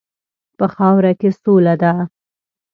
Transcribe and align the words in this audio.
په 0.57 0.65
خاوره 0.75 1.11
کې 1.19 1.29
سوله 1.41 1.73
ده. 1.81 1.93